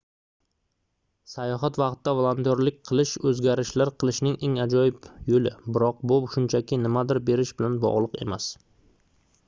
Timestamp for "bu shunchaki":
6.13-6.83